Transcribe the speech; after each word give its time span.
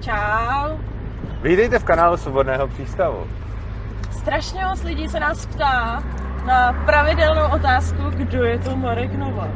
Čau. 0.00 0.78
Vítejte 1.42 1.78
v 1.78 1.84
kanálu 1.84 2.16
Svobodného 2.16 2.68
přístavu. 2.68 3.26
Strašně 4.10 4.64
moc 4.64 4.82
lidí 4.82 5.08
se 5.08 5.20
nás 5.20 5.46
ptá 5.46 6.02
na 6.46 6.72
pravidelnou 6.86 7.54
otázku, 7.54 8.02
kdo 8.10 8.44
je 8.44 8.58
to 8.58 8.76
Marek 8.76 9.14
Novák. 9.14 9.50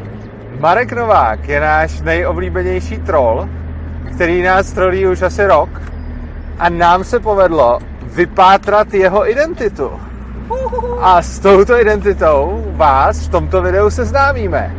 Marek 0.60 0.92
Novák 0.92 1.48
je 1.48 1.60
náš 1.60 2.00
nejoblíbenější 2.00 2.98
troll, 2.98 3.48
který 4.14 4.42
nás 4.42 4.72
trolí 4.72 5.06
už 5.06 5.22
asi 5.22 5.46
rok 5.46 5.68
a 6.58 6.68
nám 6.68 7.04
se 7.04 7.20
povedlo 7.20 7.78
vypátrat 8.02 8.94
jeho 8.94 9.30
identitu. 9.30 10.00
A 11.00 11.22
s 11.22 11.38
touto 11.38 11.80
identitou 11.80 12.64
vás 12.76 13.26
v 13.26 13.30
tomto 13.30 13.62
videu 13.62 13.90
seznámíme. 13.90 14.74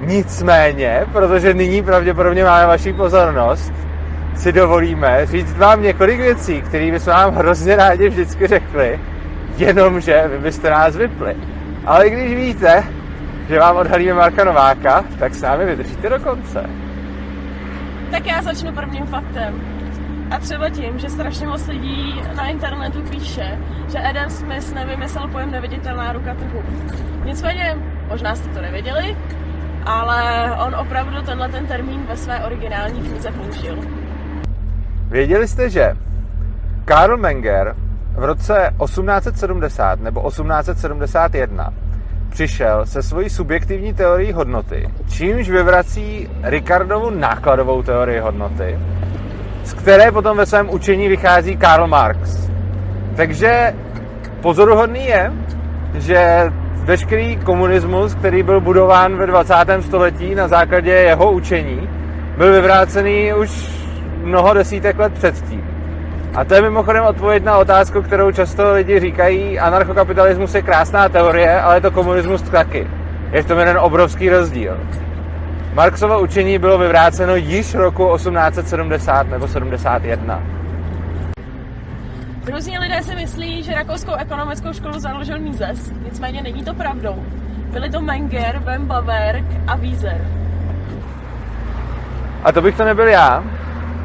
Nicméně, 0.00 1.06
protože 1.12 1.54
nyní 1.54 1.82
pravděpodobně 1.82 2.44
máme 2.44 2.66
vaši 2.66 2.92
pozornost, 2.92 3.72
si 4.36 4.52
dovolíme 4.52 5.26
říct 5.26 5.58
vám 5.58 5.82
několik 5.82 6.20
věcí, 6.20 6.62
které 6.62 6.92
bychom 6.92 7.12
vám 7.12 7.34
hrozně 7.34 7.76
rádi 7.76 8.08
vždycky 8.08 8.46
řekli, 8.46 9.00
jenomže 9.56 10.24
vy 10.32 10.38
byste 10.38 10.70
nás 10.70 10.96
vypli. 10.96 11.36
Ale 11.86 12.10
když 12.10 12.34
víte, 12.34 12.84
že 13.48 13.58
vám 13.58 13.76
odhalíme 13.76 14.14
Marka 14.14 14.44
Nováka, 14.44 15.04
tak 15.18 15.34
s 15.34 15.42
námi 15.42 15.64
vydržíte 15.64 16.08
do 16.08 16.18
konce. 16.18 16.70
Tak 18.10 18.26
já 18.26 18.42
začnu 18.42 18.72
prvním 18.72 19.06
faktem. 19.06 19.60
A 20.30 20.38
třeba 20.38 20.70
tím, 20.70 20.98
že 20.98 21.10
strašně 21.10 21.46
moc 21.46 21.66
lidí 21.66 22.22
na 22.36 22.46
internetu 22.46 23.02
píše, 23.10 23.58
že 23.92 23.98
Adam 23.98 24.30
Smith 24.30 24.74
nevymyslel 24.74 25.28
pojem 25.28 25.50
neviditelná 25.50 26.12
ruka 26.12 26.34
trhu. 26.34 26.62
Nicméně, 27.24 27.78
možná 28.08 28.34
jste 28.34 28.48
to 28.48 28.60
nevěděli, 28.60 29.16
ale 29.86 30.50
on 30.66 30.74
opravdu 30.74 31.22
tenhle 31.22 31.48
ten 31.48 31.66
termín 31.66 32.04
ve 32.08 32.16
své 32.16 32.44
originální 32.44 33.00
knize 33.00 33.30
použil. 33.30 34.03
Věděli 35.14 35.48
jste, 35.48 35.70
že 35.70 35.96
Karl 36.84 37.16
Menger 37.16 37.74
v 38.16 38.24
roce 38.24 38.70
1870 38.84 40.00
nebo 40.00 40.28
1871 40.28 41.72
přišel 42.30 42.86
se 42.86 43.02
svojí 43.02 43.30
subjektivní 43.30 43.94
teorií 43.94 44.32
hodnoty, 44.32 44.88
čímž 45.08 45.50
vyvrací 45.50 46.30
Ricardovu 46.42 47.10
nákladovou 47.10 47.82
teorii 47.82 48.20
hodnoty, 48.20 48.78
z 49.64 49.74
které 49.74 50.12
potom 50.12 50.36
ve 50.36 50.46
svém 50.46 50.70
učení 50.70 51.08
vychází 51.08 51.56
Karl 51.56 51.86
Marx. 51.86 52.50
Takže 53.16 53.74
pozoruhodný 54.40 55.06
je, 55.06 55.32
že 55.94 56.52
veškerý 56.84 57.36
komunismus, 57.36 58.14
který 58.14 58.42
byl 58.42 58.60
budován 58.60 59.16
ve 59.16 59.26
20. 59.26 59.54
století 59.80 60.34
na 60.34 60.48
základě 60.48 60.90
jeho 60.90 61.32
učení, 61.32 61.88
byl 62.36 62.52
vyvrácený 62.52 63.34
už 63.34 63.83
mnoho 64.24 64.54
desítek 64.54 64.98
let 64.98 65.12
předtím. 65.12 65.74
A 66.34 66.44
to 66.44 66.54
je 66.54 66.62
mimochodem 66.62 67.04
odpověď 67.04 67.44
na 67.44 67.58
otázku, 67.58 68.02
kterou 68.02 68.32
často 68.32 68.72
lidi 68.72 69.00
říkají, 69.00 69.58
anarchokapitalismus 69.58 70.54
je 70.54 70.62
krásná 70.62 71.08
teorie, 71.08 71.60
ale 71.60 71.76
je 71.76 71.80
to 71.80 71.90
komunismus 71.90 72.42
taky. 72.42 72.86
Je 73.32 73.42
v 73.42 73.46
tom 73.46 73.58
jeden 73.58 73.78
obrovský 73.78 74.28
rozdíl. 74.28 74.76
Marxovo 75.74 76.20
učení 76.20 76.58
bylo 76.58 76.78
vyvráceno 76.78 77.36
již 77.36 77.74
roku 77.74 78.16
1870 78.16 79.30
nebo 79.30 79.48
71. 79.48 80.42
Různí 82.52 82.78
lidé 82.78 83.02
si 83.02 83.14
myslí, 83.14 83.62
že 83.62 83.74
rakouskou 83.74 84.14
ekonomickou 84.14 84.72
školu 84.72 84.98
založil 84.98 85.38
Mises, 85.38 85.92
nicméně 86.04 86.42
není 86.42 86.64
to 86.64 86.74
pravdou. 86.74 87.22
Byli 87.72 87.90
to 87.90 88.00
Menger, 88.00 88.58
Wim 88.58 88.86
Bawerk 88.86 89.44
a 89.66 89.76
Wieser. 89.76 90.20
A 92.44 92.52
to 92.52 92.62
bych 92.62 92.76
to 92.76 92.84
nebyl 92.84 93.08
já, 93.08 93.44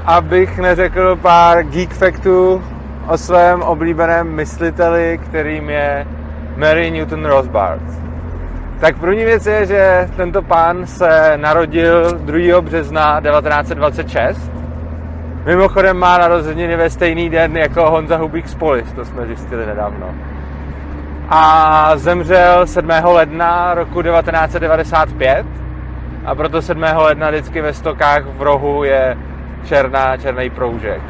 abych 0.10 0.58
neřekl 0.58 1.16
pár 1.16 1.64
geek 1.64 1.94
faktů 1.94 2.64
o 3.08 3.18
svém 3.18 3.62
oblíbeném 3.62 4.28
mysliteli, 4.36 5.20
kterým 5.24 5.70
je 5.70 6.08
Mary 6.58 6.92
Newton 6.92 7.26
Rothbard. 7.26 7.82
Tak 8.80 9.00
první 9.00 9.26
věc 9.26 9.46
je, 9.46 9.66
že 9.66 10.10
tento 10.16 10.42
pán 10.42 10.86
se 10.86 11.34
narodil 11.36 12.14
2. 12.14 12.62
března 12.62 13.22
1926. 13.22 14.52
Mimochodem 15.46 15.98
má 15.98 16.18
narozeniny 16.18 16.76
ve 16.76 16.90
stejný 16.90 17.30
den 17.30 17.58
jako 17.58 17.90
Honza 17.90 18.18
Hubík 18.18 18.48
z 18.48 18.56
Polis, 18.56 18.94
to 18.94 19.06
jsme 19.06 19.26
zjistili 19.26 19.66
nedávno. 19.66 20.08
A 21.30 21.92
zemřel 21.96 22.68
7. 22.68 22.90
ledna 23.04 23.74
roku 23.74 24.02
1995 24.02 25.46
a 26.26 26.36
proto 26.36 26.62
7. 26.62 26.84
ledna 26.96 27.30
vždycky 27.30 27.62
ve 27.62 27.74
stokách 27.74 28.24
v 28.38 28.42
rohu 28.42 28.84
je 28.84 29.18
černá, 29.66 30.18
černý 30.18 30.50
proužek. 30.50 31.02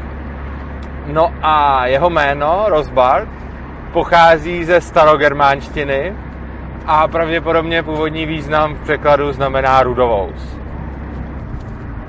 No 1.06 1.32
a 1.42 1.86
jeho 1.86 2.10
jméno, 2.10 2.64
Rosbart, 2.68 3.28
pochází 3.92 4.64
ze 4.64 4.80
starogermánštiny 4.80 6.14
a 6.86 7.08
pravděpodobně 7.08 7.82
původní 7.82 8.26
význam 8.26 8.74
v 8.74 8.80
překladu 8.80 9.32
znamená 9.32 9.82
rudovous. 9.82 10.58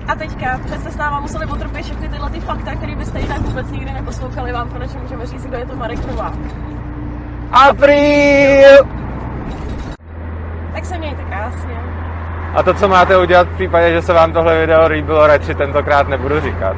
A 0.07 0.15
teďka, 0.15 0.59
přece 0.65 0.91
s 0.91 0.97
náma 0.97 1.19
museli 1.19 1.47
potrpět 1.47 1.83
všechny 1.83 2.09
tyhle 2.09 2.29
ty 2.29 2.39
fakta, 2.39 2.75
které 2.75 2.95
byste 2.95 3.19
jinak 3.19 3.41
vůbec 3.41 3.71
nikdy 3.71 3.93
neposlouchali, 3.93 4.51
vám 4.51 4.69
konečně 4.69 4.99
můžeme 4.99 5.25
říct, 5.25 5.45
kdo 5.45 5.57
je 5.57 5.65
to 5.65 5.75
Marek 5.75 6.07
Novák. 6.07 6.33
Apríl! 7.51 8.87
Tak 10.73 10.85
se 10.85 10.97
mějte 10.97 11.23
krásně. 11.23 11.75
A 12.55 12.63
to, 12.63 12.73
co 12.73 12.87
máte 12.87 13.17
udělat 13.17 13.47
v 13.47 13.55
případě, 13.55 13.91
že 13.91 14.01
se 14.01 14.13
vám 14.13 14.33
tohle 14.33 14.59
video 14.59 14.87
líbilo, 14.87 15.27
radši 15.27 15.55
tentokrát 15.55 16.07
nebudu 16.07 16.39
říkat. 16.39 16.75